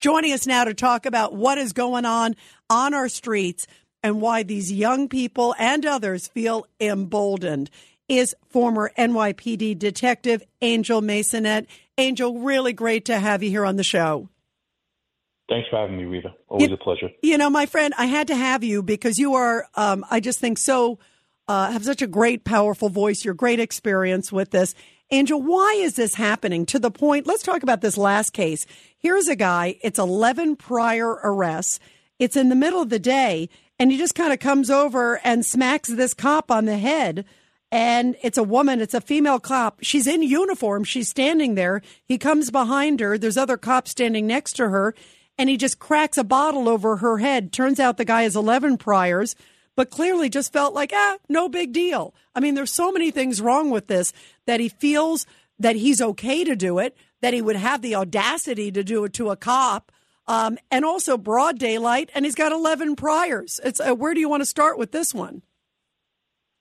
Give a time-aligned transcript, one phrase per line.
[0.00, 2.36] Joining us now to talk about what is going on
[2.70, 3.66] on our streets
[4.00, 7.68] and why these young people and others feel emboldened
[8.08, 11.66] is former NYPD detective Angel Maysonet.
[11.98, 14.28] Angel, really great to have you here on the show.
[15.48, 16.32] Thanks for having me, Rita.
[16.46, 17.08] Always you, a pleasure.
[17.20, 20.38] You know, my friend, I had to have you because you are, um, I just
[20.38, 21.00] think, so,
[21.48, 24.76] uh, have such a great, powerful voice, your great experience with this.
[25.10, 27.26] Angel, why is this happening to the point?
[27.26, 28.66] Let's talk about this last case.
[28.98, 31.80] Here's a guy, it's 11 prior arrests.
[32.18, 35.46] It's in the middle of the day, and he just kind of comes over and
[35.46, 37.24] smacks this cop on the head.
[37.72, 39.78] And it's a woman, it's a female cop.
[39.80, 41.80] She's in uniform, she's standing there.
[42.04, 44.94] He comes behind her, there's other cops standing next to her,
[45.38, 47.50] and he just cracks a bottle over her head.
[47.50, 49.36] Turns out the guy has 11 priors
[49.78, 52.12] but clearly just felt like, ah, no big deal.
[52.34, 54.12] I mean, there's so many things wrong with this
[54.44, 55.24] that he feels
[55.60, 59.12] that he's okay to do it, that he would have the audacity to do it
[59.12, 59.92] to a cop,
[60.26, 63.60] um, and also broad daylight, and he's got 11 priors.
[63.62, 65.42] It's uh, where do you want to start with this one?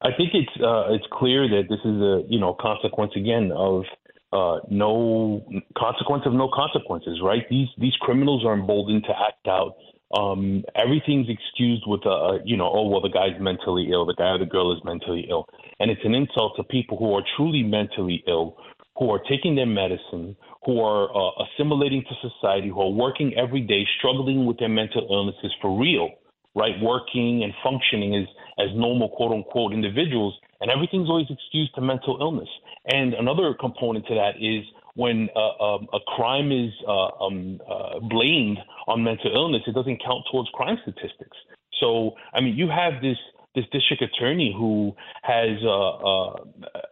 [0.00, 3.84] I think it's uh, it's clear that this is a you know consequence again of
[4.32, 5.44] uh, no
[5.76, 7.46] consequence of no consequences, right?
[7.50, 9.74] These these criminals are emboldened to act out
[10.12, 14.30] um, everything's excused with a, you know, oh well, the guy's mentally ill, the guy
[14.30, 15.46] or the girl is mentally ill,
[15.80, 18.56] and it's an insult to people who are truly mentally ill,
[18.98, 23.60] who are taking their medicine, who are uh, assimilating to society, who are working every
[23.60, 26.10] day, struggling with their mental illnesses for real,
[26.54, 26.74] right?
[26.80, 32.18] Working and functioning as as normal quote unquote individuals, and everything's always excused to mental
[32.20, 32.48] illness.
[32.92, 37.98] And another component to that is when uh, um, a crime is uh, um, uh,
[38.00, 41.36] blamed on mental illness, it doesn't count towards crime statistics.
[41.80, 43.16] So, I mean, you have this
[43.54, 46.36] this district attorney who has uh, uh,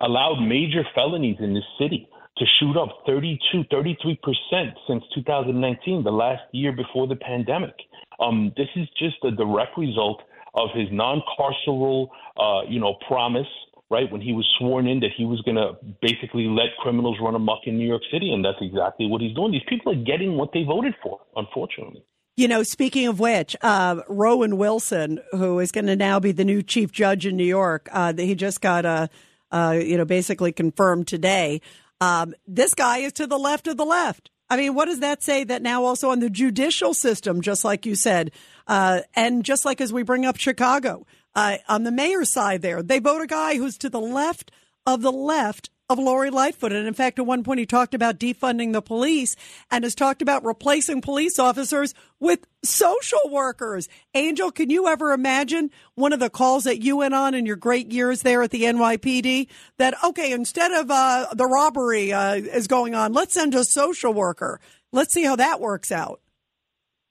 [0.00, 2.08] allowed major felonies in this city
[2.38, 7.74] to shoot up 32, 33 percent since 2019, the last year before the pandemic.
[8.20, 10.22] Um, this is just a direct result
[10.54, 12.08] of his non-carceral,
[12.38, 13.46] uh, you know, promise
[13.90, 14.10] right?
[14.10, 17.60] When he was sworn in that he was going to basically let criminals run amok
[17.66, 19.52] in New York City, and that's exactly what he's doing.
[19.52, 22.02] These people are getting what they voted for, unfortunately.
[22.36, 26.44] You know, speaking of which, uh, Rowan Wilson, who is going to now be the
[26.44, 29.08] new chief judge in New York, uh, he just got a,
[29.50, 31.62] uh, you know, basically confirmed today.
[32.00, 34.30] Um, this guy is to the left of the left.
[34.50, 37.86] I mean, what does that say that now also on the judicial system, just like
[37.86, 38.30] you said,
[38.66, 42.82] uh, and just like as we bring up Chicago, uh, on the mayor's side there.
[42.82, 44.50] They vote a guy who's to the left
[44.86, 46.72] of the left of Lori Lightfoot.
[46.72, 49.36] And in fact, at one point, he talked about defunding the police
[49.70, 53.88] and has talked about replacing police officers with social workers.
[54.14, 57.56] Angel, can you ever imagine one of the calls that you went on in your
[57.56, 59.48] great years there at the NYPD
[59.78, 64.12] that, okay, instead of uh, the robbery uh, is going on, let's send a social
[64.12, 64.60] worker.
[64.90, 66.20] Let's see how that works out.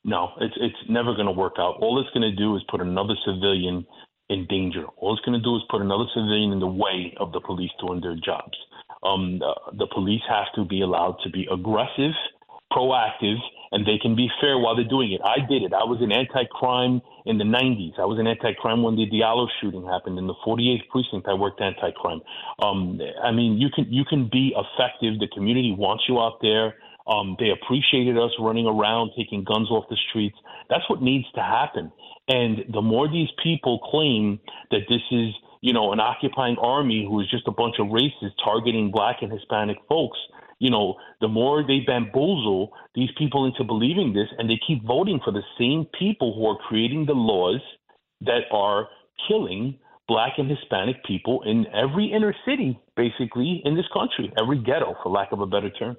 [0.03, 1.78] No, it's it's never going to work out.
[1.81, 3.88] All it's going to do is put another civilian
[4.30, 4.86] in danger.
[4.97, 7.72] All it's going to do is put another civilian in the way of the police
[7.80, 8.58] doing their jobs.
[9.03, 12.13] Um, the, the police have to be allowed to be aggressive,
[12.72, 13.38] proactive,
[13.72, 15.22] and they can be fair while they're doing it.
[15.24, 15.74] I did it.
[15.74, 18.00] I was in anti-crime in the 90s.
[18.00, 21.28] I was in anti-crime when the Diallo shooting happened in the 48th precinct.
[21.28, 22.22] I worked anti-crime.
[22.63, 25.19] Um, I mean, you can you can be effective.
[25.19, 26.75] The community wants you out there.
[27.08, 30.38] Um, they appreciated us running around, taking guns off the streets.
[30.70, 31.92] That's what needs to happen.
[32.28, 34.40] And the more these people claim
[34.72, 38.34] that this is, you know, an occupying army who is just a bunch of racists
[38.44, 40.18] targeting black and Hispanic folks,
[40.60, 45.20] you know, the more they bamboozle these people into believing this, and they keep voting
[45.24, 47.62] for the same people who are creating the laws
[48.22, 48.88] that are
[49.28, 49.78] killing
[50.08, 55.10] black and Hispanic people in every inner city, basically, in this country, every ghetto, for
[55.10, 55.98] lack of a better term.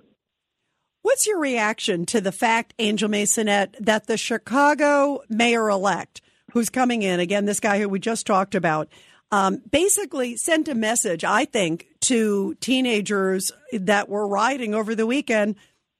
[1.06, 7.02] What's your reaction to the fact, Angel Maysonet, that the Chicago mayor elect, who's coming
[7.02, 8.88] in, again, this guy who we just talked about,
[9.30, 15.54] um, basically sent a message, I think, to teenagers that were rioting over the weekend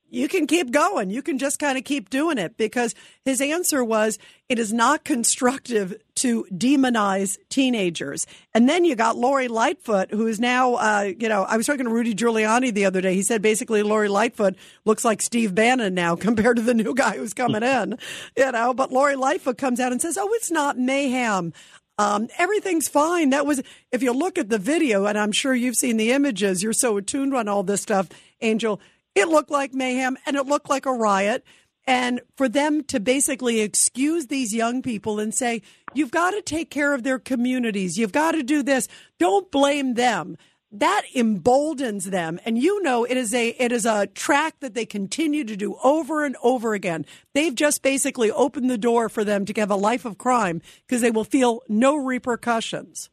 [0.08, 1.10] you can keep going.
[1.10, 2.94] You can just kind of keep doing it because
[3.24, 4.18] his answer was
[4.48, 8.26] it is not constructive to demonize teenagers.
[8.54, 11.84] And then you got Lori Lightfoot, who is now, uh, you know, I was talking
[11.84, 13.14] to Rudy Giuliani the other day.
[13.14, 17.16] He said basically Lori Lightfoot looks like Steve Bannon now compared to the new guy
[17.16, 17.98] who's coming in,
[18.36, 18.74] you know.
[18.74, 21.52] But Lori Lightfoot comes out and says, oh, it's not mayhem.
[21.98, 23.30] Um, everything's fine.
[23.30, 26.62] That was, if you look at the video, and I'm sure you've seen the images,
[26.62, 28.08] you're so attuned on all this stuff,
[28.42, 28.80] Angel
[29.16, 31.44] it looked like mayhem and it looked like a riot.
[31.88, 35.62] And for them to basically excuse these young people and say,
[35.94, 37.96] you've got to take care of their communities.
[37.96, 38.88] You've got to do this.
[39.18, 40.36] Don't blame them.
[40.72, 44.84] that emboldens them and you know it is a it is a track that they
[44.84, 49.44] continue to do over and over again they've just basically opened the door for them
[49.46, 53.10] to have a life of crime because they will feel no repercussions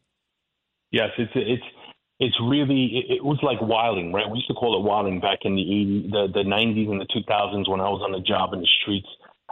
[0.92, 1.64] yes it's it's
[2.24, 4.30] it's really it, it, was like wilding right?
[4.30, 7.08] We used to call it wilding back in the 80s the, the 90s and the
[7.08, 9.08] 2000s when i was on the job in the streets.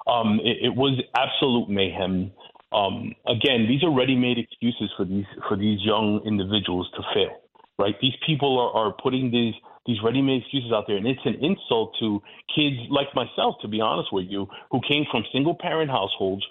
[0.07, 2.31] Um, it, it was absolute mayhem.
[2.71, 7.41] Um, again, these are ready-made excuses for these for these young individuals to fail
[7.81, 7.95] right?
[8.01, 9.53] These people are, are putting these
[9.87, 12.21] these ready-made excuses out there, and it's an insult to
[12.55, 16.45] kids like myself, to be honest with you, who came from single-parent households,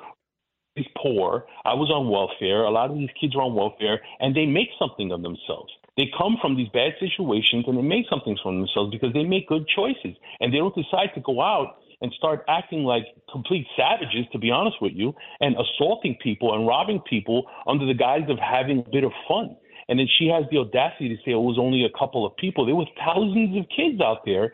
[0.77, 1.45] is poor.
[1.65, 2.65] I was on welfare.
[2.65, 5.73] A lot of these kids are on welfare, and they make something of themselves.
[5.97, 9.49] They come from these bad situations, and they make something from themselves because they make
[9.49, 14.25] good choices, and they don't decide to go out and start acting like complete savages,
[14.33, 18.39] to be honest with you, and assaulting people and robbing people under the guise of
[18.39, 19.57] having a bit of fun.
[19.89, 22.65] And then she has the audacity to say it was only a couple of people.
[22.65, 24.53] There was thousands of kids out there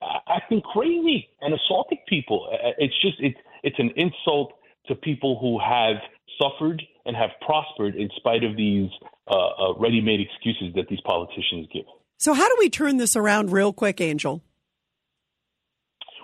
[0.00, 2.48] uh, acting crazy and assaulting people.
[2.50, 4.52] Uh, uh, it's just it's it's an insult
[4.88, 5.96] to people who have
[6.40, 8.90] suffered and have prospered in spite of these
[9.28, 11.84] uh, uh, ready-made excuses that these politicians give.
[12.18, 14.42] So, how do we turn this around real quick, Angel?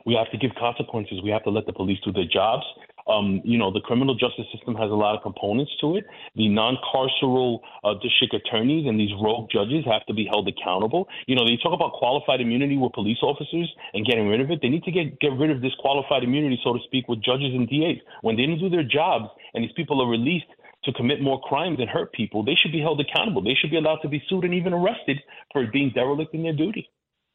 [0.04, 1.20] We have to give consequences.
[1.22, 2.64] We have to let the police do their jobs.
[3.06, 6.04] Um, you know, the criminal justice system has a lot of components to it.
[6.36, 11.08] The non-carceral uh, district attorneys and these rogue judges have to be held accountable.
[11.26, 14.60] You know, they talk about qualified immunity with police officers and getting rid of it.
[14.62, 17.54] They need to get get rid of this qualified immunity, so to speak, with judges
[17.54, 17.98] and DAs.
[18.22, 20.46] When they don't do their jobs and these people are released
[20.84, 23.42] to commit more crimes and hurt people, they should be held accountable.
[23.42, 25.18] They should be allowed to be sued and even arrested
[25.52, 26.88] for being derelict in their duty.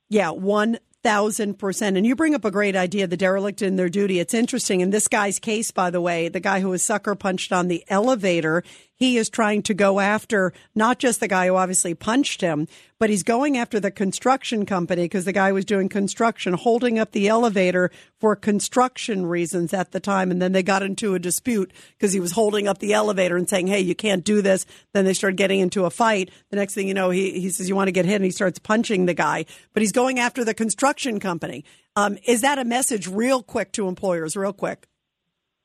[0.10, 1.98] Yeah, one thousand percent.
[1.98, 4.20] And you bring up a great idea, the derelict in their duty.
[4.20, 4.82] It's interesting.
[4.82, 7.84] In this guy's case, by the way, the guy who was sucker punched on the
[7.88, 8.64] elevator,
[8.98, 12.68] he is trying to go after not just the guy who obviously punched him,
[13.00, 17.12] but he's going after the construction company because the guy was doing construction, holding up
[17.12, 20.32] the elevator for construction reasons at the time.
[20.32, 23.48] And then they got into a dispute because he was holding up the elevator and
[23.48, 24.66] saying, Hey, you can't do this.
[24.94, 26.32] Then they started getting into a fight.
[26.50, 28.16] The next thing you know, he, he says, You want to get hit?
[28.16, 31.66] And he starts punching the guy, but he's going after the construction company.
[31.96, 34.88] Um, is that a message real quick to employers, real quick?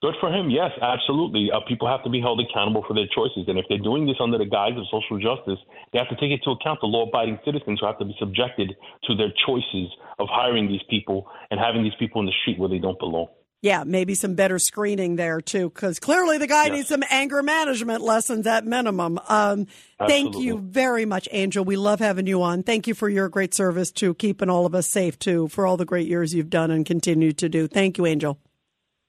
[0.02, 0.50] Good for him.
[0.50, 1.48] Yes, absolutely.
[1.54, 3.44] Uh, people have to be held accountable for their choices.
[3.46, 5.62] And if they're doing this under the guise of social justice,
[5.92, 8.74] they have to take into account the law abiding citizens who have to be subjected
[9.04, 9.88] to their choices
[10.18, 13.28] of hiring these people and having these people in the street where they don't belong.
[13.60, 16.72] Yeah, maybe some better screening there too, because clearly the guy yes.
[16.72, 19.20] needs some anger management lessons at minimum.
[19.28, 19.68] Um,
[20.00, 21.64] thank you very much, Angel.
[21.64, 22.64] We love having you on.
[22.64, 25.76] Thank you for your great service to keeping all of us safe too, for all
[25.76, 27.68] the great years you've done and continue to do.
[27.68, 28.36] Thank you, Angel.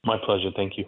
[0.06, 0.50] My pleasure.
[0.56, 0.86] Thank you.